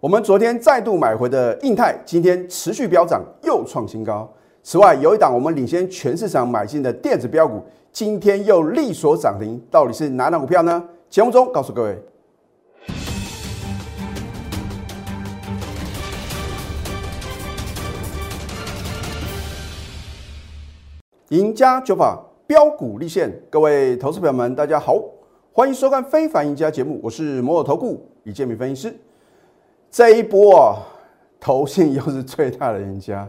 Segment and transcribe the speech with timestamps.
[0.00, 4.26] 我们昨天再度买回的印泰，今天持续飙涨，又创新高。
[4.62, 7.62] 此外，有一档我们领先全市场买进的电子标股，
[7.92, 10.82] 今天又力所涨停，到底是哪档股票呢？
[11.10, 12.02] 节目中告诉各位。
[21.28, 24.98] 赢家九法标股立现，各位投资朋友们，大家好，
[25.52, 28.96] 欢迎收看《非凡赢家》节目，我是摩尔投顾李建明分析师。
[29.90, 30.78] 这一波啊，
[31.40, 33.28] 投信又是最大的赢家。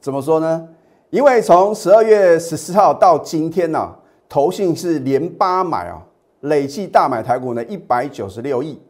[0.00, 0.68] 怎么说呢？
[1.10, 3.92] 因为从十二月十四号到今天呢，
[4.28, 6.00] 投信是连八买啊，
[6.42, 8.80] 累计大买台股呢一百九十六亿。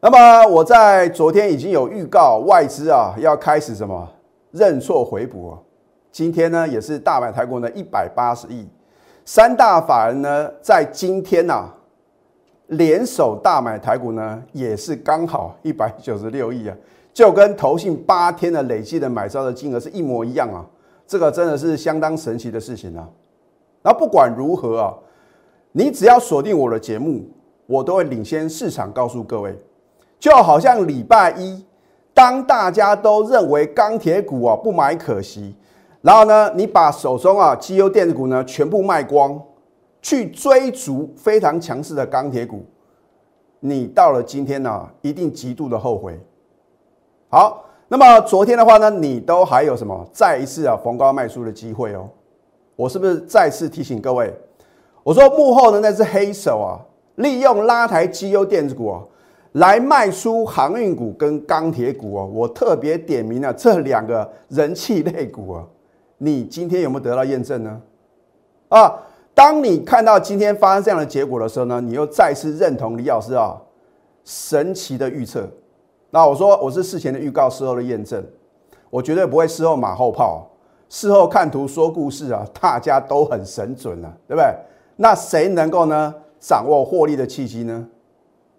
[0.00, 4.06] 那么我在昨天已经有预告，外资啊要开始什么
[4.50, 5.58] 认错回补啊。
[6.12, 8.68] 今天呢也是大买台股呢一百八十亿，
[9.24, 11.70] 三大法人呢在今天呐。
[12.68, 16.76] 联手大买台股呢，也是刚好一百九十六亿啊，
[17.14, 20.64] 就跟投信八天的累计的买招的金额是一模一样啊，
[21.06, 23.08] 这个真的是相当神奇的事情啊。
[23.82, 24.94] 那不管如何啊，
[25.72, 27.24] 你只要锁定我的节目，
[27.64, 29.58] 我都会领先市场告诉各位。
[30.18, 31.64] 就好像礼拜一，
[32.12, 35.54] 当大家都认为钢铁股啊不买可惜，
[36.02, 39.40] 然后呢，你把手中啊绩优电子股呢全部卖光。
[40.00, 42.64] 去追逐非常强势的钢铁股，
[43.60, 46.18] 你到了今天呢，一定极度的后悔。
[47.28, 52.08] 好，那么昨天的话呢，你都还有什么再一次啊逢高卖出的机会哦？
[52.76, 54.32] 我是不是再次提醒各位？
[55.02, 56.78] 我说幕后的那只黑手啊，
[57.16, 59.02] 利用拉抬绩优电子股啊，
[59.52, 62.30] 来卖出航运股跟钢铁股哦。
[62.32, 65.66] 我特别点名了这两个人气类股啊，
[66.18, 67.80] 你今天有没有得到验证呢？
[68.68, 68.94] 啊？
[69.38, 73.56] 当你看到今天发生这样的结果的时候呢，你又再次认同李老师啊
[74.24, 75.48] 神奇的预测。
[76.10, 78.20] 那我说我是事前的预告，事后的验证，
[78.90, 80.44] 我绝对不会事后马后炮，
[80.88, 84.52] 事后看图说故事啊，大家都很神准啊，对不对？
[84.96, 87.86] 那谁能够呢掌握获利的契机呢？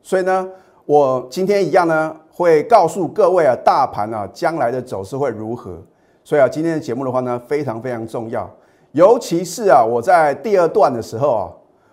[0.01, 0.49] 所以呢，
[0.85, 5.77] 我今天一样呢会告诉各位啊，大盘啊将来的走势会如何。
[6.23, 8.49] 所以啊，今天的节目的话呢，非常非常重要。
[8.93, 11.45] 尤其是啊，我在第二段的时候啊，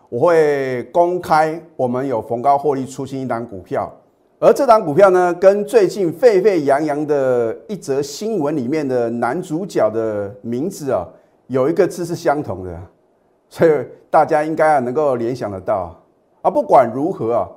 [0.08, 3.92] 我会公开我们有逢高获利出新一档股票，
[4.38, 11.06] 而这档股票呢，跟最近沸沸扬扬的一则新闻里面的男主角的名字啊，
[11.48, 12.80] 有一个字是相同的，
[13.50, 13.70] 所以
[14.08, 15.94] 大家应该啊能够联想得到
[16.40, 16.50] 啊。
[16.50, 17.48] 不管如何啊，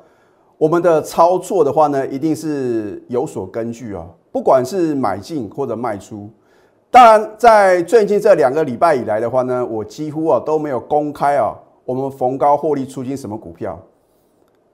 [0.57, 6.29] 我们的操作的话呢，一定是有所根据啊，不管是买进或者卖出。
[6.91, 11.53] 当然，在最近这两个礼拜以来的话呢，我几乎啊都没有公开啊，
[11.85, 13.79] 我们逢高获利出金什么股票。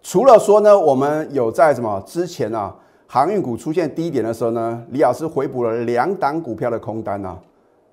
[0.01, 2.73] 除了说呢，我们有在什么之前啊，
[3.05, 7.37] 航运股出现低点的时候呢，李老师回补了两档股票的空单啊。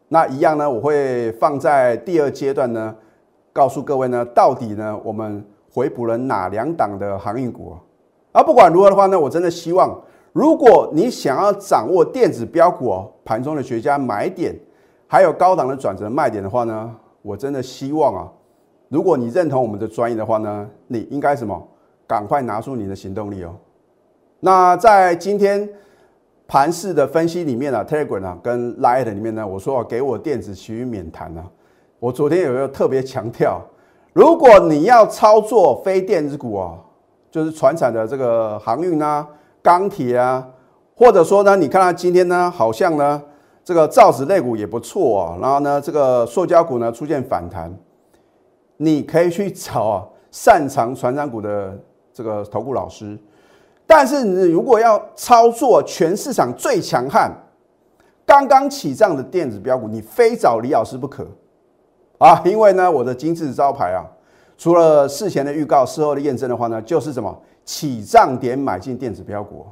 [0.06, 2.94] 那一样呢，我会放在第二阶段呢，
[3.52, 5.44] 告诉各位呢，到底呢我们
[5.74, 7.74] 回补了哪两档的航运股啊？
[8.30, 10.00] 而不管如何的话呢，我真的希望。
[10.32, 14.54] 如果你想要掌握电子标股哦盘中的绝佳买点，
[15.06, 18.32] 还有高档的转折卖点的话呢，我真的希望啊，
[18.88, 21.68] 如果你认同我们的专业的话呢，你应该什么？
[22.06, 23.54] 赶快拿出你的行动力哦。
[24.40, 25.68] 那在今天
[26.46, 31.44] 盘市的分析里面呢，Telegram 啊跟 Light 里面呢，我说给我电子其余免谈啊。
[31.98, 33.60] 我昨天有没有特别强调，
[34.14, 36.78] 如果你要操作非电子股啊，
[37.30, 39.28] 就是船产的这个航运啊。
[39.62, 40.46] 钢铁啊，
[40.96, 43.22] 或者说呢，你看它今天呢，好像呢，
[43.64, 47.72] 这个造纸类股也不错啊，然后呢，这个塑胶股呢出现反弹，
[48.76, 51.78] 你可以去找啊擅长船长股的
[52.12, 53.16] 这个投顾老师，
[53.86, 57.30] 但是你如果要操作全市场最强悍、
[58.26, 61.24] 刚刚起涨的电子标股，你非找李老师不可
[62.18, 64.02] 啊，因为呢，我的金字招牌啊，
[64.58, 67.40] 除了事前的预告、事后的验证的话呢，就是什么？
[67.64, 69.66] 起涨点买进电子标股，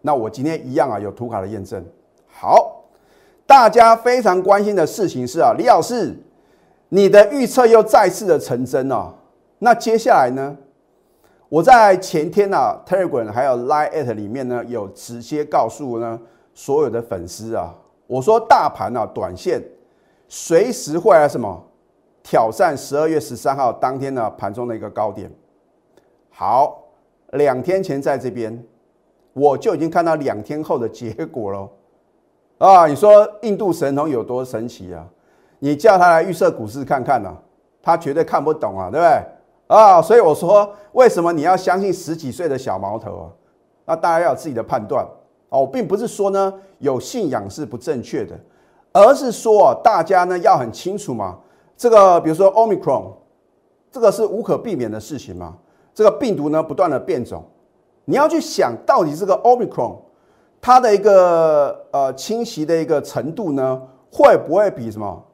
[0.00, 1.84] 那我今天一样啊，有图卡的验证。
[2.28, 2.84] 好，
[3.44, 6.16] 大家非常关心的事情是啊，李老师，
[6.88, 9.12] 你的预测又再次的成真了。
[9.58, 10.56] 那接下来呢？
[11.48, 16.20] 我在前天啊，Telegram 还有 Line at 里面呢，有直接告诉呢
[16.54, 17.74] 所有的粉丝啊，
[18.06, 19.60] 我说大盘啊，短线
[20.28, 21.60] 随时会来什么
[22.22, 25.28] 挑战十二月十三号当天呢盘中的一个高点。
[26.30, 26.85] 好。
[27.32, 28.64] 两天前在这边，
[29.32, 31.68] 我就已经看到两天后的结果了。
[32.58, 35.06] 啊，你说印度神童有多神奇啊？
[35.58, 37.34] 你叫他来预测股市看看呐，
[37.82, 39.76] 他绝对看不懂啊，对不对？
[39.76, 43.26] 啊，所以我说，为什么你要相信十几岁的小毛头啊？
[43.84, 45.06] 那大家要有自己的判断
[45.48, 45.60] 哦。
[45.60, 48.38] 我并不是说呢有信仰是不正确的，
[48.92, 51.38] 而是说啊，大家呢要很清楚嘛。
[51.76, 53.12] 这个比如说 Omicron，
[53.90, 55.56] 这个是无可避免的事情嘛。
[55.96, 57.42] 这个病毒呢不断的变种，
[58.04, 59.96] 你要去想到底这个 Omicron
[60.60, 63.80] 它的一个呃侵袭的一个程度呢，
[64.12, 65.24] 会不会比什么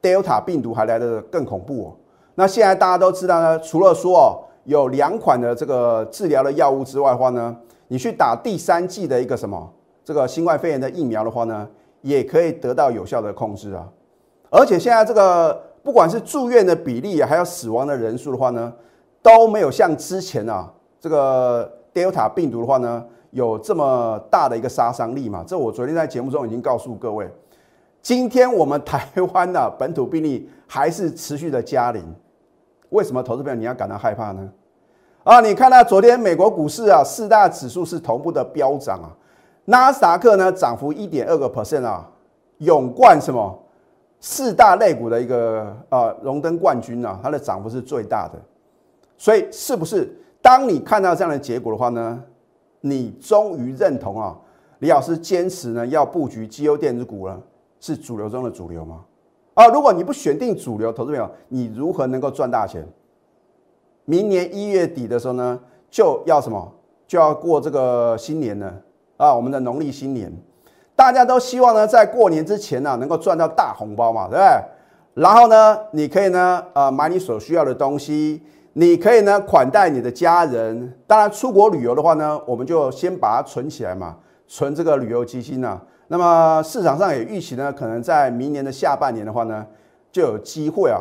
[0.00, 1.96] Delta 病毒还来的更恐怖哦？
[2.36, 7.54] 那现在大家都知道呢，除了说哦有两款的这个治疗的药物之外的话呢，
[7.88, 9.70] 你去打第三剂的一个什么
[10.02, 11.68] 这个新冠肺炎的疫苗的话呢，
[12.00, 13.86] 也可以得到有效的控制啊。
[14.48, 18.72] 而且现在这个不管是住院的比例，还有死亡的人数的话呢，
[19.28, 25.44] 都没有像之前啊这个 Delta 病毒的话呢有这么大的一个杀伤力嘛。
[25.46, 27.30] 这我昨天在节目中已经告诉各位，
[28.00, 32.02] 今天我们台湾的 本土病例还是持续的加零，
[32.88, 34.48] 为什么投资朋友你要感到害怕呢？
[35.24, 39.12] 啊，你看到昨天美国股市啊四大指数是同步的飙涨啊，
[39.66, 42.08] 纳斯达克呢涨幅一点二个 percent 啊，
[42.58, 43.62] 勇冠什么？
[44.20, 48.40] 四大类股的一个呃荣登冠军啊，它的涨幅是最大的，
[49.18, 50.10] 所以是不是
[50.40, 52.22] 当你看到这样的结果的话呢，
[52.80, 54.34] 你终于认同啊，
[54.78, 57.38] 李老师坚持呢要布局绩优电子股了，
[57.80, 59.04] 是主流中的主流吗？
[59.54, 62.86] 啊，如果你不选定主流，投资朋友，你如何能够赚大钱？
[64.04, 65.60] 明年一月底的时候呢，
[65.90, 66.72] 就要什么？
[67.08, 68.72] 就要过这个新年了
[69.16, 70.32] 啊，我们的农历新年。
[70.94, 75.22] 大家都希望呢，在过年之前呢，能够赚到大红包嘛，对不对？
[75.22, 78.42] 然后呢，你可以呢，呃，买你所需要的东西，
[78.72, 80.92] 你可以呢，款待你的家人。
[81.06, 84.16] 当然，出国旅游的话呢，我们就先把它存起来嘛，
[84.46, 85.80] 存这个旅游基金呢。
[86.08, 89.66] 那么市场上也预期呢，可能在明年的下半年的话呢，
[90.10, 91.00] 就有机会啊，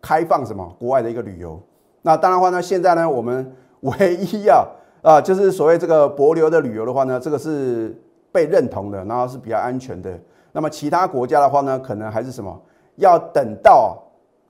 [0.00, 1.60] 开放什么国外的一个旅游。
[2.02, 4.66] 那当然话呢，现在呢，我们唯一啊，
[5.02, 7.94] 啊，就是所谓这个博流的旅游的话呢，这个是。
[8.32, 10.10] 被认同的，然后是比较安全的。
[10.52, 12.54] 那么其他国家的话呢，可能还是什么？
[12.96, 13.96] 要等到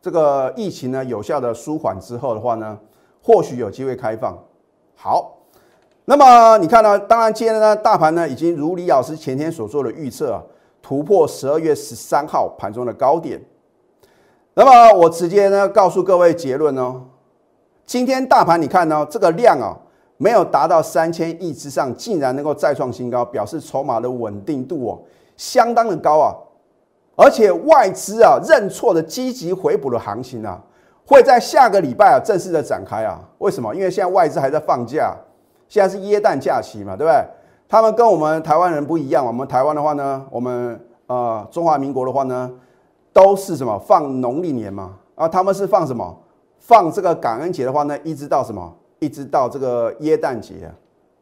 [0.06, 2.78] 这个疫情呢有效的舒缓之后的话呢，
[3.20, 4.38] 或许有机会开放。
[4.94, 5.38] 好，
[6.04, 6.96] 那么你看呢？
[6.96, 10.42] 当然，今天呢，大盘呢已经如李老师前天所做的预测啊，
[10.80, 13.44] 突破十二月十三号盘中的高点。
[14.54, 17.02] 那么我直接呢告诉各位结论哦，
[17.84, 19.76] 今天大盘你看呢，这个量啊。
[20.18, 25.02] 没有达到三千亿之上，竟然能够再创新高，表示筹码的稳定度哦，
[25.36, 26.32] 相当的高啊！
[27.16, 30.62] 而且外资啊认错的积极回补的行情啊，
[31.06, 33.18] 会在下个礼拜啊正式的展开啊。
[33.38, 33.74] 为什么？
[33.74, 35.16] 因为现在外资还在放假，
[35.68, 37.24] 现在是耶诞假期嘛，对不对？
[37.68, 42.50] 他们跟我们台湾人不一样，我们台湾的话呢，我们呃中华民国的话呢，
[43.12, 46.16] 都是什么放农历年嘛啊，他们是放什么？
[46.58, 48.72] 放这个感恩节的话呢，一直到什么？
[48.98, 50.54] 一直到这个耶诞节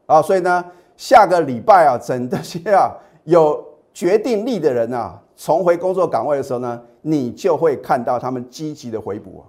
[0.06, 0.64] 啊，啊，所以呢，
[0.96, 2.92] 下个礼拜啊，整这些 啊
[3.24, 9.44] 有决定力的人啊，重回工作岗位的时候呢，你就会看到他们积极的回补啊。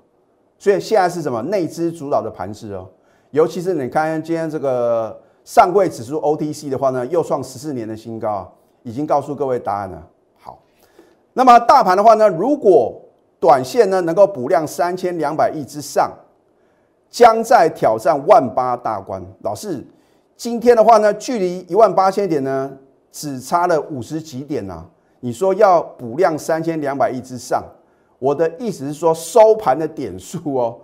[0.58, 2.88] 所以现在是什么内资主导的盘势哦，
[3.32, 8.52] 尤其是你看今天这个上柜指数 OTC 的话呢，又创十四年的新高，
[8.84, 10.08] 已经告诉各位答案了。
[10.40, 10.60] 好，
[11.34, 13.02] 那么大盘的话呢，如果
[13.40, 16.12] 短线呢能够补量三千两百亿之上。
[17.08, 19.24] 将在挑战万八大关。
[19.42, 19.82] 老师，
[20.36, 22.70] 今天的话呢，距离一万八千点呢，
[23.10, 24.84] 只差了五十几点呐。
[25.26, 27.64] 你说要补量三千两百亿之上，
[28.20, 30.78] 我的意思是说，收盘的点数哦，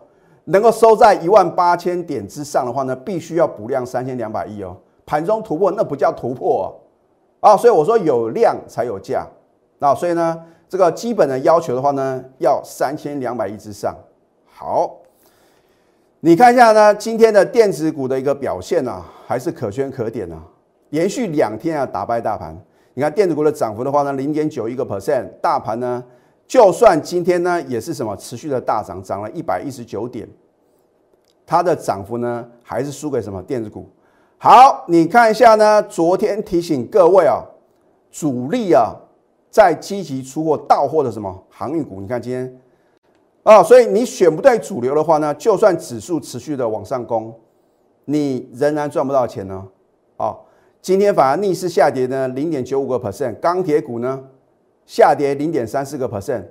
[0.45, 4.75] 能够收在一万八千点之上的话呢，必须要补量三千两百亿哦。
[5.05, 6.75] 盘中突破那不叫突破
[7.39, 9.27] 啊，所以我说有量才有价。
[9.77, 10.35] 那所以呢，
[10.67, 13.95] 这个基本的要求的话呢，要三千两百亿之上。
[14.51, 14.97] 好。
[16.21, 20.41] 你看一下呢，今天的电子股的一个表现呢，还是可圈可点啊，
[20.89, 22.59] 连续两天啊打败大盘。
[22.93, 26.03] 你看电子股的涨幅的话呢，零点九一个 percent，大盘呢，
[26.45, 30.27] 就算今天呢也是什么持续的大涨，涨了一百一十九点，
[31.45, 33.89] 它的涨幅呢还是输给什么电子股。
[34.37, 37.43] 好，你看一下呢，昨天提醒各位啊，
[38.11, 38.95] 主力啊
[39.49, 42.57] 在积极出货到货的什么航运股，你看今天。
[43.43, 47.33] 啊，所以你选不对主流的话呢，就算指数持续的往上攻，
[48.05, 49.65] 你仍然赚不到钱呢。
[50.17, 50.35] 啊，
[50.81, 54.19] 今天反而逆势下跌呢，零点九五个 percent，钢铁股呢
[54.87, 56.43] 下跌零点三四个 percent。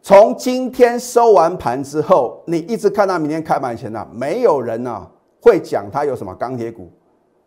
[0.00, 5.06] 从今天收完盘之后，你一直看到明天开盘前呢，没有人呢
[5.42, 6.90] 会讲它有什么钢铁股，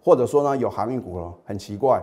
[0.04, 2.00] 或者说呢有航运股了，很奇怪。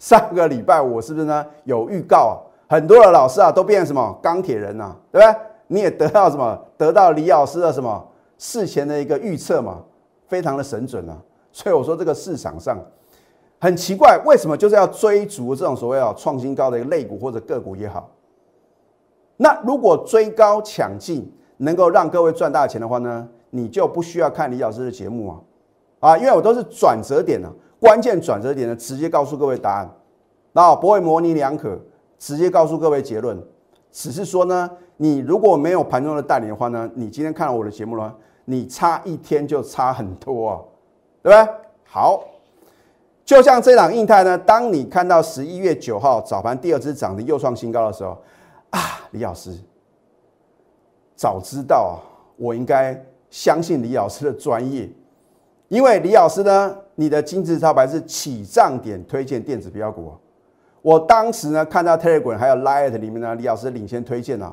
[0.00, 2.36] 上个礼拜我是不是呢有预告啊？
[2.68, 5.40] 很多的老师啊都变成什么钢铁人呐，对不对？
[5.68, 6.58] 你也得到什么？
[6.76, 8.04] 得到李老师的什么
[8.38, 9.84] 事前的一个预测嘛，
[10.26, 11.16] 非常的神准啊！
[11.52, 12.76] 所以我说这个市场上
[13.60, 18.10] 很奇怪，为什么就是要追逐这种所谓啊创新高的一个类股或者个股也好？
[19.36, 25.40] 那如果追高抢进能够让各位赚大钱的话呢，你就不需要看李老师的节目啊，
[26.00, 29.90] 啊，因为我都是转折点呢，关键转折点呢，直接告诉各位答案，
[30.52, 31.78] 那不会模棱两可，
[32.18, 33.38] 直接告诉各位结论。
[33.92, 38.14] 只是说呢，你如果没有盘中的带领的话呢，你今天看了我的节目了，
[38.46, 40.60] 你差一天就差很多啊，
[41.22, 41.54] 对不对？
[41.84, 42.24] 好，
[43.30, 48.18] 就像这档印泰呢，当你看到十一月九号早盘第二只涨的又创新高的时候，
[48.70, 48.80] 啊，
[49.12, 49.56] 李老师，
[51.14, 51.94] 早知道啊，
[52.36, 54.90] 我应该相信李老师的专业，
[55.68, 60.12] 因为李老师呢，你的金字招牌是起涨点推荐电子标股。
[60.82, 64.52] 我当时呢看到 Telegram 还有 Lite 里面呢，李老师领先推荐啊，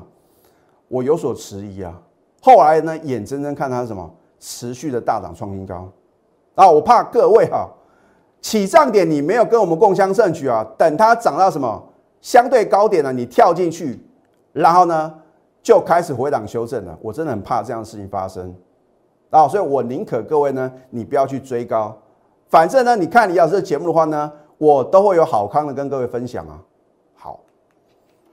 [0.86, 2.00] 我有所迟疑啊。
[2.40, 4.08] 后来呢，眼睁睁看它什么
[4.38, 5.90] 持续的大涨创新高
[6.54, 7.68] 啊，我怕各位哈
[8.40, 11.82] 起涨点你没有跟我们共襄盛举啊，等它涨到什么
[12.20, 14.00] 相对高点了，你跳进去，
[14.52, 15.14] 然后呢
[15.62, 16.98] 就开始回档修正了。
[17.00, 18.54] 我真的很怕这样的事情发生
[19.30, 21.96] 啊，所以我宁可各位呢，你不要去追高，
[22.48, 24.32] 反正呢，你看李老师的节目的话呢。
[24.58, 26.58] 我都会有好康的跟各位分享啊。
[27.14, 27.38] 好，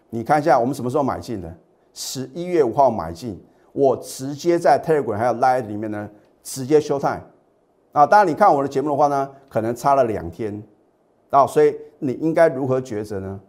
[0.09, 1.55] 你看一下我们什么时候买进的？
[1.93, 3.39] 十一月五号买进，
[3.73, 6.09] 我直接在 Telegram 还有 Line 里面呢，
[6.41, 7.21] 直接休 time
[7.95, 8.05] 啊。
[8.05, 10.61] 当然，你看我的节目的话呢，可能差了两天
[11.29, 13.39] 啊，所以你应该如何抉择呢？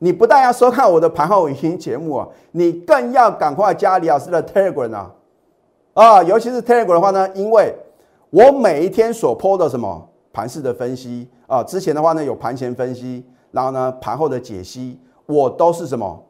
[0.00, 5.14] 你不但要收看我的盘后语音节目啊，你更要赶快加李老师的 Telegram 啊
[5.94, 7.74] 啊，尤其是 Telegram 的话呢，因为
[8.30, 10.08] 我每一天所 po 的什么？
[10.30, 16.22] 盘式的分析啊，之前的话呢有盘前分析，然后呢盘后的解析，我都是什么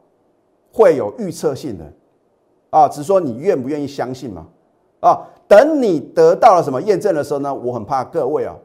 [0.73, 1.85] 会有预测性的
[2.71, 4.47] 啊，只是说你愿不愿意相信嘛
[5.01, 5.19] 啊？
[5.49, 8.55] 等你得到了什么验证的时候呢，我很怕各位啊，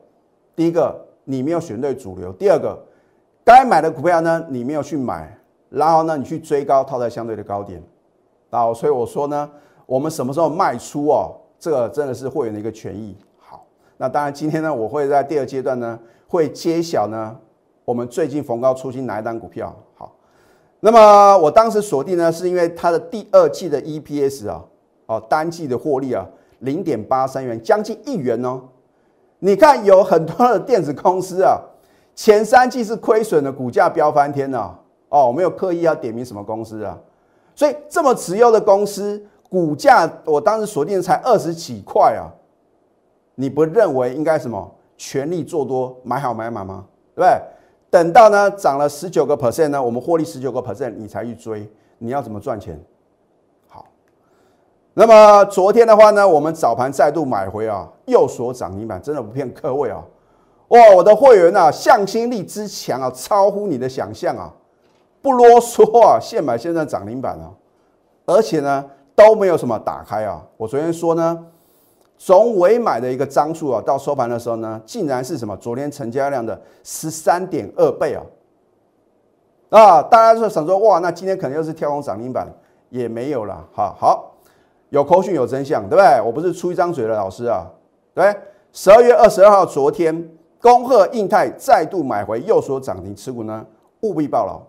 [0.54, 2.78] 第一个你没有选对主流，第二个
[3.42, 5.34] 该买的股票呢你没有去买，
[5.70, 7.82] 然后呢你去追高套在相对的高点
[8.50, 9.50] 啊，所以我说呢，
[9.86, 13.16] 我们什么时候卖出哦，这个真的是会员的一个权益。
[13.38, 13.64] 好
[13.96, 15.98] 那当然，今天呢，我会在第二阶段呢，
[16.28, 17.34] 会揭晓呢，
[17.86, 19.74] 我们最近逢高出新哪一单股票。
[19.94, 20.14] 好，
[20.80, 24.62] 那么我当时锁定呢，是因为它的第二季的 EPS 啊，
[25.06, 26.26] 哦，单季的获利啊，
[26.64, 28.60] 零点八三元，将近一元哦。
[29.38, 31.60] 你看，有很多的电子公司啊，
[32.14, 34.80] 前三季是亏损的，股价飙翻天了。
[35.10, 36.98] 哦，我没有刻意要点名什么公司啊，
[37.54, 42.26] 所以这么持有的公司，股价我当时锁定才二十几块啊。
[43.36, 46.86] 你不认为应该什么全力做多买好买满吗？
[47.14, 47.40] 对不对？
[47.90, 51.68] 等到呢涨了十九个 percent 呢，我们获利十九个 percent，你才去追，
[51.98, 52.80] 你要怎么赚钱？
[54.94, 60.00] 那么昨天的话呢，我们早盘再度买回啊，右锁涨停板，真的不骗各位啊！
[60.68, 64.52] 哇，我的会员啊，向心力之强啊，超乎你的想象啊！
[65.20, 67.50] 不啰嗦啊，现买现在涨停板啊，
[68.26, 68.84] 而且呢
[69.14, 71.46] 都没有什么打开啊，我昨天说呢。
[72.16, 75.56] 从尾买的一个张数啊，到收盘的时候呢，竟然是什么？
[75.56, 78.22] 昨天成交量的十三点二倍啊！
[79.70, 82.46] 啊，大家就想说，哇，那今天可能又是跳空涨停板，
[82.88, 83.62] 也没有了。
[83.72, 84.33] 好好，
[84.94, 86.22] 有口讯有真相，对不对？
[86.24, 87.66] 我不是出一张嘴的老师啊。
[88.14, 88.32] 对，
[88.72, 90.30] 十二月二十二号，昨天
[90.62, 93.66] 恭贺印泰再度买回右手涨停持股呢，
[94.02, 94.62] 务必报牢。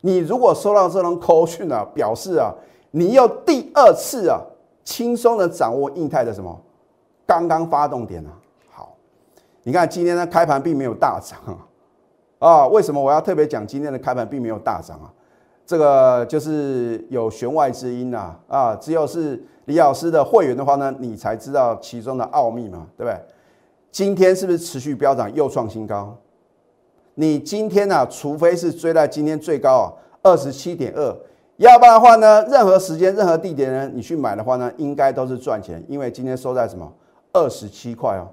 [0.00, 2.52] 你如果收到这种口讯啊，表示啊，
[2.90, 4.40] 你又第二次啊，
[4.82, 6.60] 轻松的掌握印泰的什么？
[7.24, 8.30] 刚刚发动点啊，
[8.72, 8.96] 好，
[9.62, 11.38] 你看今天的开盘并没有大涨
[12.40, 15.06] 啊，为什么我要特别讲今天的开盘并没有大涨啊？
[15.64, 23.16] 这个就是有弦外之音呐啊，只有是李老师的会员的话呢，你才知道其中的奥秘嘛，对不对？
[23.92, 26.16] 今天是不是持续飙涨又创新高？
[27.14, 29.86] 你今天呢，除非是追在今天最高啊
[30.22, 31.16] 二十七点二，
[31.58, 36.92] 要不然的话呢，任何时间任何地点呢，你去买的话呢，应该都是赚钱，因为今天收在什么？
[37.32, 38.26] 二十七块哦，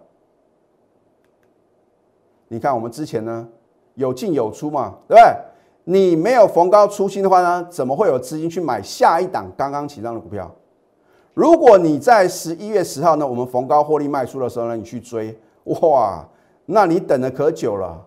[2.47, 3.47] 你看我们之前呢
[3.93, 5.35] 有进有出嘛，对不对？
[5.83, 10.51] 你没有逢高出新的话呢，怎么会有资金去买下一档刚刚起涨的股票？
[11.37, 16.27] 如果你在十一月十号呢，我们逢高获利卖出的时候呢，你去追，哇，
[16.65, 18.03] 那你等的可久了，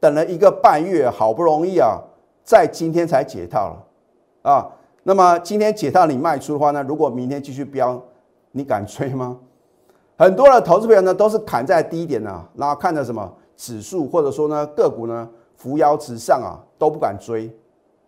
[0.00, 2.00] 等了一个半月，好不容易啊，
[2.42, 4.68] 在今天才解套了啊。
[5.04, 8.02] 那么今天解套你卖出的话呢，如果明天继续飙，
[8.50, 9.38] 你敢追吗？
[10.18, 17.48] 很多的投资朋友呢，都是砍在低点呢，然后看着什么指数或者说呢个股呢扶摇直上啊，都不敢追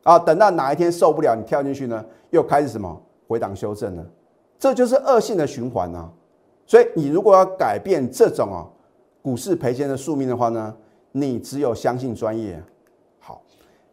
[0.02, 0.19] 啊。
[0.19, 4.04] 等到哪一天受不了，你跳进去呢，又开始什么回档修正了，
[4.64, 6.11] 这就是恶性的循环啊。
[6.64, 8.64] 所以你如果要改变这种啊
[9.21, 10.75] 股市赔钱的宿命的话呢，
[11.12, 12.59] 你只有相信专业。
[13.18, 13.42] 好，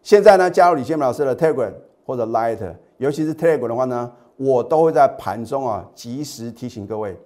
[0.01, 1.73] 现在呢加入李建明老师的 Telegram
[2.05, 2.57] 或者 Light，
[2.99, 7.19] 尤其是 Telegram 的话呢，我都会在盘中啊及时提醒各位。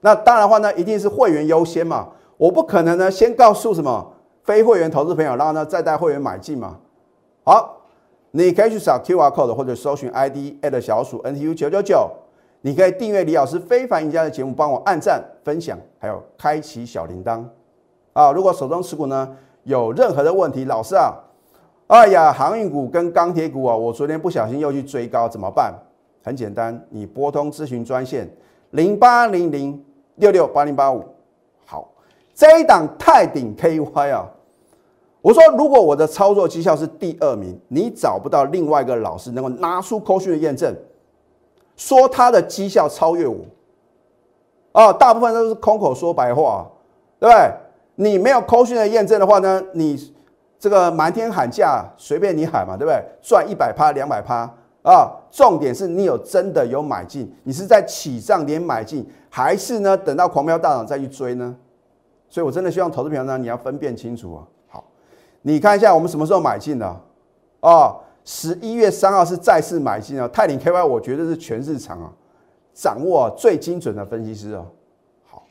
[0.00, 4.12] 那当然的话呢，一定是会员优先嘛，我不可能呢先告诉什么
[4.44, 6.78] 非会员投资朋友，然后呢再带会员买进嘛。
[7.42, 7.80] 好，
[8.30, 12.08] 你可以去扫 QR code 或者搜寻 ID at 小鼠 NTU 九九九。
[12.64, 17.44] 你可以订阅李老师非凡赢家的节目，帮我按赞、分享，还有开启小铃铛
[18.12, 18.30] 啊！
[18.30, 21.12] 如果手中持股呢有任何的问题，老师啊，
[21.88, 25.74] 哎呀，航运股跟钢铁股啊，我昨天不小心又去追高，怎么办？
[26.22, 28.30] 很简单，你拨通咨询专线
[28.70, 31.04] 零八零零六六八零八五。
[31.66, 31.92] 好，
[32.32, 34.24] 这一档泰鼎 KY 啊，
[35.20, 40.72] 我说如果我的操作绩效是第二名，你找不到另外一个老师能够拿出扣讯的验证。
[41.76, 43.38] 说他的绩效超越我，
[44.72, 46.66] 啊，大部分都是空口说白话，
[47.18, 47.50] 对不对？
[47.94, 50.12] 你没有扣讯的验证的话呢，你
[50.58, 53.02] 这个满天喊价，随便你喊嘛，对不对？
[53.20, 54.48] 赚一百趴、两百趴
[54.82, 61.54] 啊，重点是你有真的有买进，你是在起涨点买进，还是呢等到狂飙大涨再去追呢？
[62.28, 64.40] 所以我真的希望投资朋友呢，你要分辨清楚啊。
[64.68, 64.84] 好，
[65.42, 66.86] 你看一下我们什么时候买进的
[67.60, 67.94] 啊？
[68.24, 72.12] 十一月三号是再次买进啊，泰林 KY 我觉得是全市场啊
[72.72, 74.66] 掌握最精准的分析师哦。
[75.24, 75.42] 好，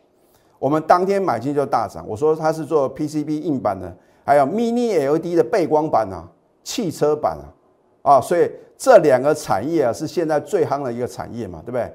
[0.58, 6.28] 我们当天买进就大涨，我说它是做 PCB 硬板的，还有 Mini LED 的背光板啊，
[6.63, 7.46] 汽车板啊，
[8.13, 11.94] 啊，所以这两个产业啊是现在最夯的一个产业嘛，对不对？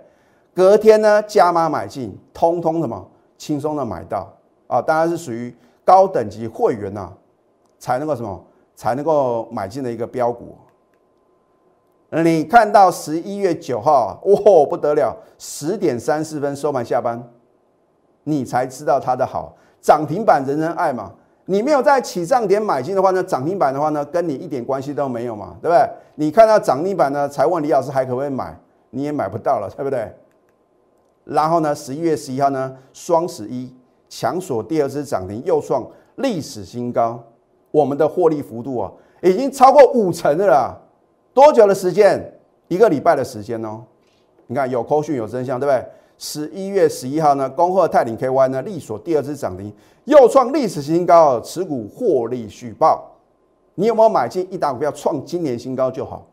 [0.54, 4.30] 隔天呢加码买进，通通什么轻松的买到
[4.66, 5.54] 啊，当然是属于
[5.85, 7.12] 高等级会员呐
[7.78, 10.54] 才能够什么才能够买进的一个标股。
[12.10, 17.20] 你看到十一月九号，哇，不得了，十点三四分收盘下班，
[18.25, 21.12] 你才知道它的好，涨停板人人爱嘛。
[21.48, 25.88] 你没有在起涨点买进的话呢，涨停板的话呢，跟你一点关系都没有嘛，对不对？
[26.16, 28.56] 你看到涨停板呢，才问李老师还可不可以买，
[28.90, 30.12] 你也买不到了，对不对？
[31.25, 33.73] 然后呢，十一月十一号呢，双十一
[34.08, 35.84] 强锁第二支涨停，又创
[36.16, 37.23] 历史新高，
[37.71, 38.90] 我们的获利幅度啊，
[39.23, 40.82] 已经超过五成的了。
[41.36, 42.32] 多久的时间？
[42.68, 43.84] 一个礼拜的时间哦。
[44.46, 45.86] 你看有扣讯有真相，对不对？
[46.16, 49.70] 十一月十一号呢，恭贺泰鼎 KY 呢，力所第二次涨停，
[50.04, 53.04] 又创历史新高，持股获利续报。
[53.75, 56.26] 你有没有买进一档股票创今年新高就好？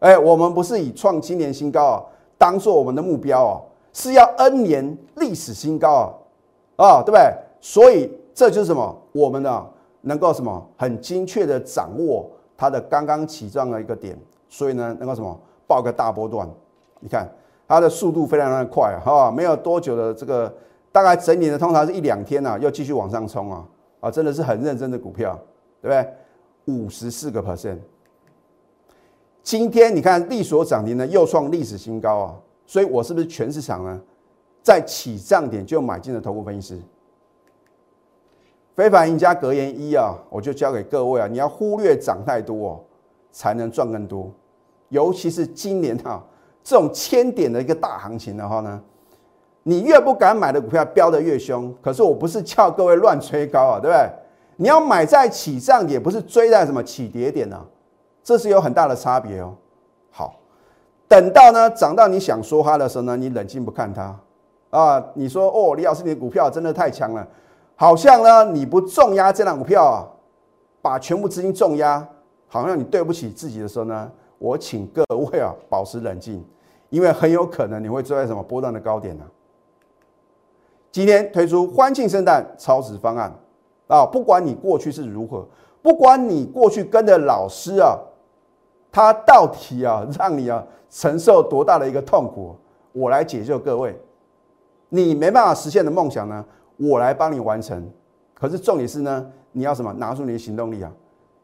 [0.00, 2.04] 哎，我们不是以创今年新高啊，
[2.36, 3.62] 当做我们的目标哦，
[3.94, 6.14] 是要 N 年历史新高
[6.76, 7.32] 啊，啊，对不对？
[7.62, 8.94] 所以这就是什么？
[9.12, 9.66] 我们呢
[10.02, 12.30] 能够什么很精确的掌握。
[12.62, 14.16] 它的刚刚起涨的一个点，
[14.48, 16.48] 所以呢，能够什么爆个大波段？
[17.00, 17.28] 你看
[17.66, 20.54] 它的速度非常的快哈，没有多久的这个
[20.92, 23.66] 大概整理的通常是一两天呐，又继续往上冲啊
[23.98, 25.36] 啊，真的是很认真的股票，
[25.80, 26.08] 对不
[26.68, 26.72] 对？
[26.72, 27.78] 五十四个 percent。
[29.42, 34.00] 今天你看利所涨停呢，又创历史新高啊，所以我是不是全市场呢，
[34.62, 36.82] 在起涨点就买进了头部分析师？
[38.74, 42.80] 非凡赢家格言一啊，我就教给各位啊，你要忽略涨太多哦，
[43.30, 44.32] 才能赚更多。
[44.88, 46.22] 尤其是今年哈
[46.64, 48.80] 这种千点的一个大行情的话呢，
[49.62, 51.74] 你越不敢买的股票飙得越凶。
[51.82, 54.10] 可是我不是叫各位乱吹高啊，对不对？
[54.56, 57.60] 你要买在起涨点，不是追在什么起跌点呢？
[58.22, 59.54] 这是有很大的差别哦。
[60.10, 60.34] 好，
[61.08, 64.18] 等到呢涨到你想说它的时候呢，你冷静不看它
[64.70, 67.26] 啊，你说哦，李老师你的股票真的太强了。
[67.82, 70.06] 好像呢，你不重压这档股票啊，
[70.80, 72.06] 把全部资金重压，
[72.46, 76.44] 好像你对不起自己的时候呢，我请各位啊保持冷静，
[76.90, 79.24] 因为很有可能你会追在什么波段的高点呢？
[80.92, 83.34] 今天推出欢庆圣诞超值方案
[83.88, 85.44] 啊，不管你过去是如何，
[85.82, 87.98] 不管你过去跟的老师啊，
[88.92, 92.54] 他到底啊让你啊承受多大的一个痛苦，
[92.92, 94.00] 我来解救各位，
[94.88, 96.44] 你没办法实现的梦想呢？
[96.82, 97.88] 我来帮你完成，
[98.34, 99.92] 可是重点是呢，你要什么？
[99.92, 100.90] 拿出你的行动力啊！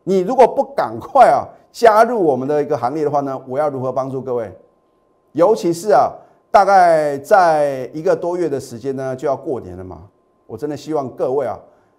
[0.03, 4.53] 你如果不赶快啊加入我们的一个行列的话呢，我要如何帮助各位？
[5.33, 6.11] 尤其是啊，
[6.51, 10.03] 大概在一个多月的时间呢，就要过年了嘛。
[10.47, 11.57] 我真的希望各位啊，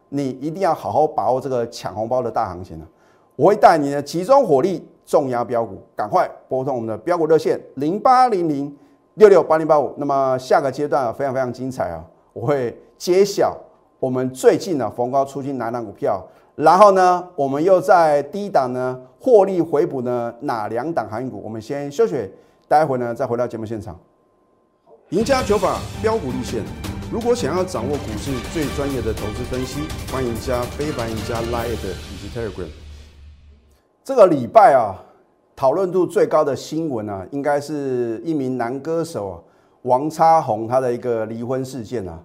[0.09, 2.87] 你一定要好好把握这个抢红包的大行情啊！
[3.35, 8.75] 我会带你呢集中火力重压标股，赶快拨通我们的标股热线零八零零
[9.13, 9.93] 六六八零八五。
[9.97, 12.03] 那么下个阶段啊，非常非常精彩啊！
[12.39, 13.53] 我会揭晓
[13.99, 16.25] 我们最近呢逢高出金哪档股票，
[16.55, 21.41] 然后呢，我们又在低档呢获利回补呢哪两档航运股？
[21.43, 22.31] 我们先休息，
[22.65, 23.99] 待会呢再回到节目现场。
[25.09, 26.63] 赢家九法标股立线。
[27.11, 32.69] 如果想要掌握股市最专业的投资分析，欢迎加非凡、加 Line 以及 Telegram。
[34.01, 34.95] 这个礼拜啊，
[35.57, 39.35] 讨论度最高的新闻啊，应该是一名男歌手啊
[39.81, 42.17] 王差红他的一个离婚事件啊。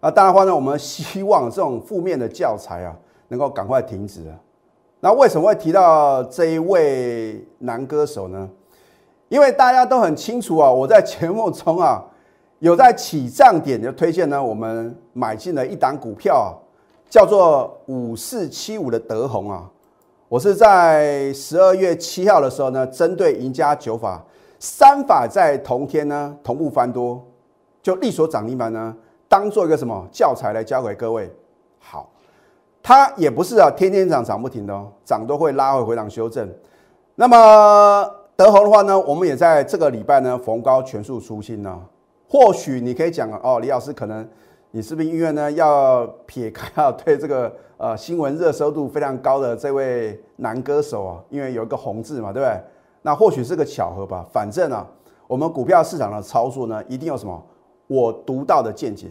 [0.00, 2.96] 那当然话呢，我们希望这种负面的教材啊，
[3.28, 4.24] 能够赶快停止。
[5.00, 8.48] 那为什么会提到这一位男歌手呢？
[9.28, 12.04] 因为大家都很清楚啊，我在节目中啊，
[12.58, 16.50] 有在起涨点就推荐呢，我们买进了一档股票啊，
[17.08, 19.70] 叫做五四七五的德宏啊。
[20.28, 24.24] 我是在十二月七号的时候呢，针对赢家九法
[24.58, 27.22] 三法在同天呢同步翻多，
[27.82, 28.94] 就力所涨停板呢，
[29.30, 31.32] 当做一个什么教材来教给各位。
[31.78, 32.10] 好。
[32.82, 36.50] 它也不是啊，天天涨涨不停的哦，涨都会拉回回档修正。
[37.14, 41.78] 那么德宏的话呢，我们也在这个礼拜呢逢高全数出清呢。
[42.26, 44.26] 或许你可以讲哦，李老师可能
[44.70, 52.58] 你是不是因为呢要撇开啊对这个呃新闻热搜度非常高的这位男歌手啊，因为有一个红字嘛，对不对？
[53.02, 54.26] 那或许是个巧合吧。
[54.32, 54.86] 反正啊，
[55.26, 57.40] 我们股票市场的操作呢，一定有什么
[57.88, 59.08] 我独到的见解，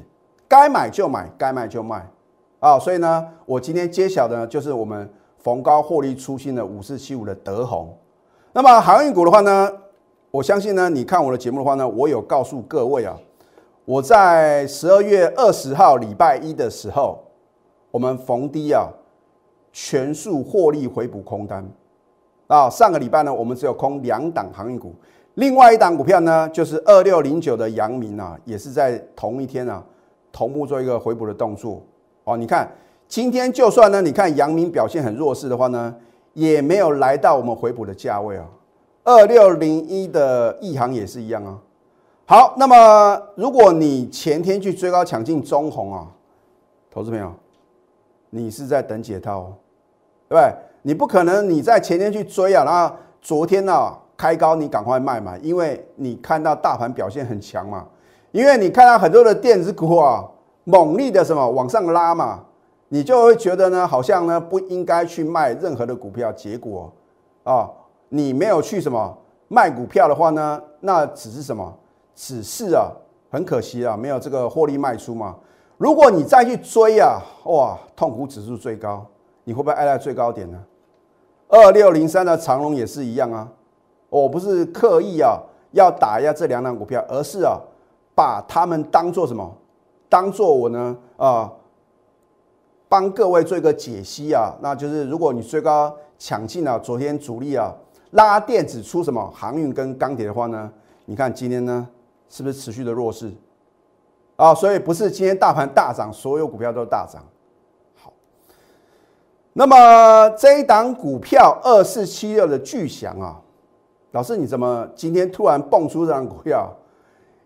[0.50, 2.06] 该买就买，该卖就卖。
[2.60, 7.96] 啊，所以呢，我今天揭晓的就是我们逢高获利出新的五四七五的德宏。
[8.52, 9.72] 那么航运股的话呢，
[10.32, 13.16] 我相信呢，你看我的节目的话呢，我有告诉各位啊，
[13.86, 17.24] 我在十二月二十号礼拜一的时候，
[17.92, 18.90] 我们逢低啊
[19.72, 21.64] 全数获利回补空单。
[22.48, 24.94] 啊，上个礼拜呢，我们只有空两档航运股，
[25.36, 29.82] 另外一档股票呢，就是二六零九的阳明啊，也是在同一天啊
[30.32, 31.82] 同步做一个回补的动作。
[32.24, 32.70] 哦，你看
[33.08, 35.96] 今天就算呢，你看阳明表现很弱势的话呢，
[36.34, 38.46] 也没有来到我们回补的价位啊。
[39.04, 41.58] 二六零一的亿航也是一样啊。
[42.26, 46.08] 好，那么如果你前天去追高抢进中红啊，
[46.92, 47.34] 投资朋友，
[48.30, 49.52] 你是在等解套，
[50.28, 50.54] 对不对？
[50.84, 57.88] 你不可能你在前天去追啊，然后昨天呢开高你赶快卖嘛，因为你看到大盘表现很强嘛，
[58.32, 60.26] 因为你看到很多的电子股啊。
[60.66, 62.42] 猛力的什么往上拉嘛，
[62.90, 66.32] 你就会觉得呢，好像呢不应该去卖任何的股票。
[66.32, 66.94] 结果
[67.44, 67.68] 啊，
[68.10, 71.74] 你没有去什么卖股票的话呢，那只是什么？
[72.14, 72.92] 只是啊，
[73.32, 75.36] 很可惜啊，没有这个获利卖出嘛。
[75.78, 79.04] 如果你再去追啊，哇，痛苦指数最高，
[79.46, 80.64] 你会不会挨在最高点呢？
[81.48, 83.48] 二六零三的长龙也是一样啊。
[84.08, 85.40] 我不是刻意啊
[85.72, 87.58] 要打压这两档股票，而是啊
[88.20, 89.50] 把它们当做什么？
[90.10, 91.50] 当做我呢啊，
[92.90, 97.74] 帮各位做一个解析啊，那就是如果你最高抢进了昨天主力啊
[98.12, 100.70] 拉电子出什么航运跟钢铁的话呢，
[101.06, 101.88] 你看今天呢
[102.28, 103.32] 是不是持续的弱势
[104.36, 104.54] 啊？
[104.54, 107.24] 所以不是今天大盘大涨，所有股票都大涨。
[107.96, 108.12] 好，
[109.54, 113.40] 那么这一档股票二四七六的巨翔啊，
[114.12, 116.70] 老师你怎么今天突然蹦出这档股票？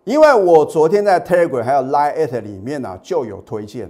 [0.03, 3.89] 因为我昨天在 Telegram 还有 Line at 里面呢就有推荐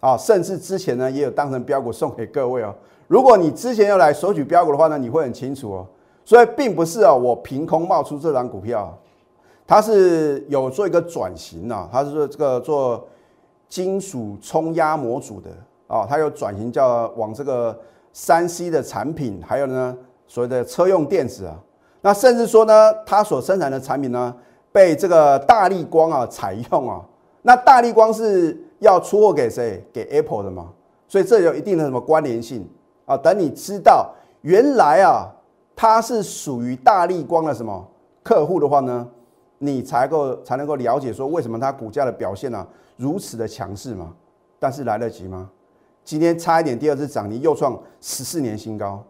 [0.00, 2.74] 啊，甚至之前呢也有当成标股送给各位哦。
[3.08, 5.86] 如果你之前要来索取标股的话呢，你会很清楚哦。
[6.26, 8.94] 所以并不是啊，我凭空冒出这张股票，
[9.66, 13.06] 它是有做一个转型啊，它是说这个做
[13.68, 15.50] 金属冲压模组的
[15.86, 17.74] 啊，它有转型叫往这个
[18.12, 21.56] 三 C 的产品，还有呢所谓的车用电子啊，
[22.02, 24.34] 那甚至说呢，它所生产的产品呢。
[24.76, 27.00] 被这个大力光啊采用啊，
[27.40, 29.82] 那大力光是要出货给谁？
[29.90, 30.70] 给 Apple 的嘛，
[31.08, 32.68] 所以这有一定的什么关联性
[33.06, 33.16] 啊？
[33.16, 34.12] 等你知道
[34.42, 35.32] 原来啊
[35.74, 37.88] 它是属于大力光的什么
[38.22, 39.08] 客户的话呢，
[39.56, 42.66] 你才够才能够了解说为什么它股价的表现呢
[42.98, 44.12] 如此的强势嘛？
[44.58, 45.48] 但是来得及吗？
[46.04, 49.02] 今天差一点第二次涨停又创十四年新高。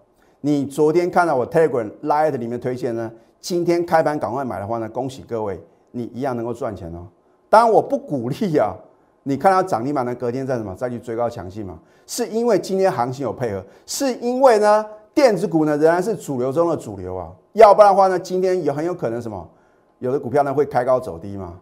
[0.42, 3.10] 你昨天看到我 Telegram Light 里面推荐呢？
[3.46, 7.06] 今天开盘赶快买的话呢，恭喜各位，你一样能够赚钱哦。
[7.48, 8.74] 当然我不鼓励啊，
[9.22, 11.78] 你看到涨停板呢，隔天再什么再去追高强劲嘛？
[12.08, 17.30] 是因为今天行情有配合，是因为呢电子股呢仍然是主流中的主流啊。
[17.52, 19.48] 要不然的话呢，今天也很有可能什么，
[20.00, 21.54] 有的股票呢会开高走低嘛。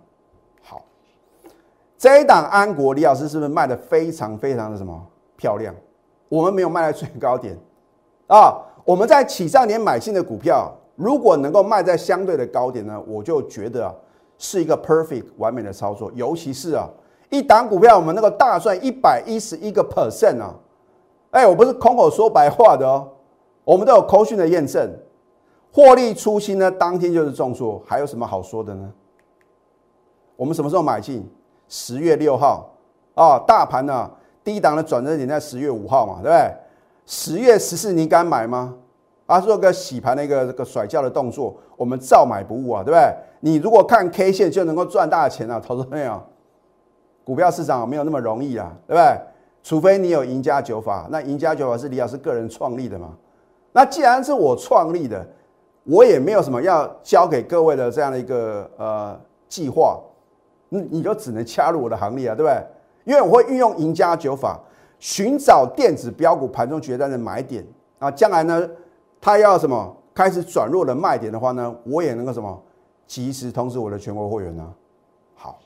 [0.62, 0.81] 好，
[1.99, 4.99] 这一档安国李老师是不是卖的非常非常的什么
[5.37, 5.75] 漂亮？
[6.31, 7.55] 我们没有卖在最高点
[8.29, 10.75] 啊，我们在起涨点买进的股票。
[10.96, 13.94] 如果能够卖在相对的高点呢，我就觉得啊
[14.38, 16.11] 是一个 perfect 完美的操作。
[16.14, 16.88] 尤其是啊
[17.30, 20.54] 一档股票我们那个大赚一百一十一个 percent 啊，
[21.30, 23.09] 哎，我不是空口说白话的哦，
[23.64, 24.88] 我们都有口讯的验证，
[25.72, 28.92] 获利初心呢，当天就是重挫，还有什么好说的呢？
[30.37, 31.28] 我们什么时候买进？
[31.68, 32.70] 十月六号
[33.14, 34.11] 啊，大盘呢
[34.44, 36.52] 低档的转折点在十月五号嘛，对不对？
[37.07, 38.74] 十月十四你敢买吗？
[39.26, 43.14] 啊，做个洗盘的一个这个甩轿的动作，我们照买不误啊，对不对？
[43.40, 46.22] 你如果看 K 线就能够赚大钱啊，投资朋友，
[47.24, 49.20] 股票市场没有那么容易啊，对不对？
[49.62, 53.14] 除非你有赢家九法，那赢家九法是李老师个人创立的嘛？
[53.72, 55.26] 那既然是我创立的，
[55.84, 59.98] 我也没有什么要教给各位的这样的一个呃计划，
[60.68, 62.62] 你你就只能加入我的行列啊，对不对？
[63.04, 64.60] 因为我会运用赢家九法，
[64.98, 67.66] 寻找电子标股盘中决战的买点
[67.98, 68.68] 啊，将来呢？
[69.24, 72.62] 他要什么开始转弱的卖点的话呢，我也能够什么
[73.06, 74.74] 及时通知我的全国会员呢？
[75.34, 75.58] 好，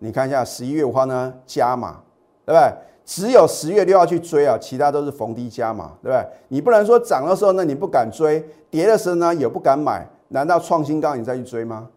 [0.00, 2.00] 你看一下十一月五号呢加码，
[2.44, 2.74] 对不对？
[3.04, 6.26] 只有十月六号去追啊，其他都是逢低加码，对不对？
[6.48, 11.88] 你不能说涨的时候呢你不敢追，跌的时候呢也不敢买，难道创新高你再去追吗？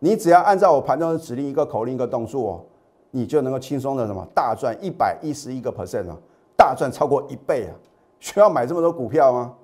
[0.00, 2.66] 你只要按照我盘中的指令，一个口令一个动作，
[3.12, 6.16] 你就能够轻松的什么大赚一百一十一个 percent 啊，
[6.56, 7.72] 大赚超过一倍啊！
[8.18, 9.54] 需要买这么多股票吗？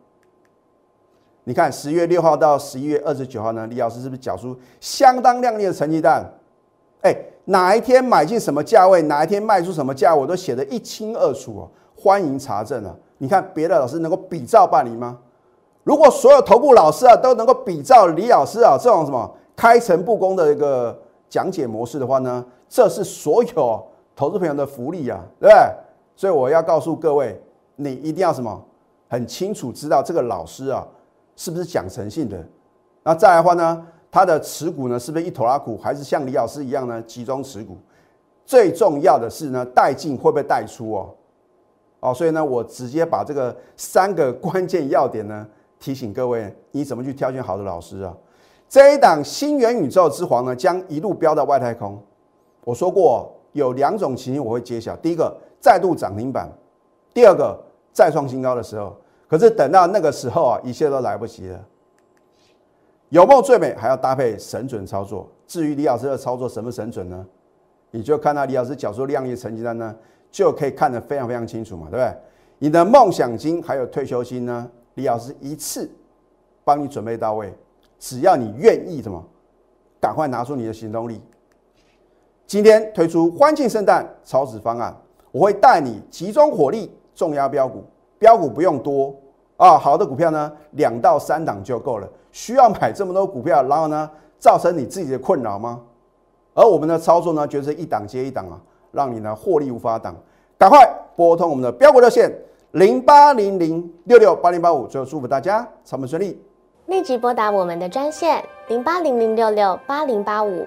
[1.50, 6.24] 你看十月六号到十一月二十九号呢，李老师是不是缴出相当亮丽的成绩单？
[7.00, 7.12] 哎，
[7.46, 11.68] 哪一天买进什么价位，哪一天卖出什么价，我都写得一清二楚哦。
[12.00, 12.94] 欢迎查证啊！
[13.18, 15.18] 你看别的老师能够比照办理吗？
[15.82, 20.96] 如果所有头部老师啊都能够比照李老师啊这种什么开诚布公的一个
[21.28, 23.84] 讲解模式的话呢，这是所有
[24.14, 25.74] 投资朋友的福利啊，对不对？
[26.14, 27.42] 所以我要告诉各位，
[27.74, 28.64] 你一定要什么
[29.08, 30.86] 很清楚知道这个老师啊。
[31.40, 32.36] 是不是讲诚信的？
[33.02, 33.86] 那再来的话呢？
[34.10, 37.00] 他的持股呢，是不是一头拉股，还是像李老师一样呢？
[37.00, 37.78] 集中持股。
[38.44, 41.08] 最重要的是呢，带进会不会带出哦？
[42.00, 45.48] 哦，所以呢，我直接把这个三个关键要点呢，
[45.78, 48.14] 提醒各位，你怎么去挑选好的老师啊？
[48.68, 51.98] 这一档新元宇宙之皇呢，将一路飙到外太空。
[52.64, 56.46] 我说过，有两种情形我会揭晓：第一个，再度涨停板；
[57.14, 57.58] 第二个，
[57.94, 58.94] 再创新高的时候。
[59.30, 61.64] 可是等到那个时候啊，一切都来不及了。
[63.10, 65.30] 有梦最美，还要搭配神准操作。
[65.46, 67.24] 至于李老师的操作神不神准呢？
[67.92, 69.94] 你就看到李老师缴出亮丽成绩单呢，
[70.32, 72.12] 就可以看得非常非常清楚嘛，对不对？
[72.58, 75.88] 你的梦想金还有退休金呢，李老师一次
[76.64, 77.56] 帮你准备到位。
[78.00, 79.24] 只要你愿意，什么，
[80.00, 81.20] 赶快拿出你的行动力。
[82.48, 84.92] 今天推出欢庆圣诞超值方案，
[85.30, 87.84] 我会带你集中火力重压标股。
[88.20, 89.14] 标股不用多
[89.56, 92.06] 啊，好的股票呢，两到三档就够了。
[92.30, 95.80] 需要买这么多股票，然后呢，造成你自己的困扰吗？
[96.52, 98.60] 而我们的操作呢，就是一档接一档啊，
[98.92, 100.14] 让你呢获利无法挡。
[100.58, 102.30] 赶快拨通我们的标股热线
[102.72, 106.38] 零八零零六六八零八五，最后祝福大家操盘顺利。
[106.86, 110.66] 立即拨打我们的专线零八零零六六八零八五。